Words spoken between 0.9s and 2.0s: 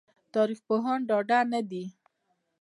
ډاډه نه دي